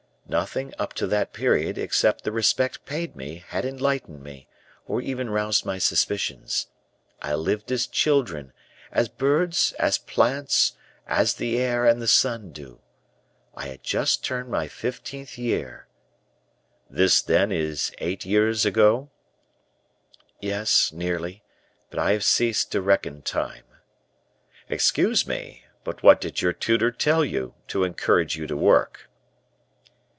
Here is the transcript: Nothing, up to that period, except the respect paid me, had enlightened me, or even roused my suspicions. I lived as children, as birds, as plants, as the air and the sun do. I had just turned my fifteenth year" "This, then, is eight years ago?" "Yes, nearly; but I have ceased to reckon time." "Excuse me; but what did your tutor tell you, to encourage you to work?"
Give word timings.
Nothing, 0.29 0.73
up 0.79 0.93
to 0.93 1.07
that 1.07 1.33
period, 1.33 1.77
except 1.77 2.23
the 2.23 2.31
respect 2.31 2.85
paid 2.85 3.17
me, 3.17 3.43
had 3.49 3.65
enlightened 3.65 4.23
me, 4.23 4.47
or 4.87 5.01
even 5.01 5.29
roused 5.29 5.65
my 5.65 5.77
suspicions. 5.77 6.67
I 7.21 7.35
lived 7.35 7.69
as 7.69 7.85
children, 7.85 8.53
as 8.93 9.09
birds, 9.09 9.73
as 9.73 9.97
plants, 9.97 10.77
as 11.05 11.33
the 11.33 11.57
air 11.59 11.85
and 11.85 12.01
the 12.01 12.07
sun 12.07 12.53
do. 12.53 12.79
I 13.57 13.67
had 13.67 13.83
just 13.83 14.23
turned 14.23 14.47
my 14.49 14.69
fifteenth 14.69 15.37
year" 15.37 15.87
"This, 16.89 17.21
then, 17.21 17.51
is 17.51 17.91
eight 17.97 18.23
years 18.25 18.65
ago?" 18.65 19.09
"Yes, 20.39 20.93
nearly; 20.93 21.43
but 21.89 21.99
I 21.99 22.13
have 22.13 22.23
ceased 22.23 22.71
to 22.71 22.81
reckon 22.81 23.21
time." 23.21 23.65
"Excuse 24.69 25.27
me; 25.27 25.65
but 25.83 26.03
what 26.03 26.21
did 26.21 26.41
your 26.41 26.53
tutor 26.53 26.89
tell 26.89 27.25
you, 27.25 27.53
to 27.67 27.83
encourage 27.83 28.37
you 28.37 28.47
to 28.47 28.55
work?" 28.55 29.09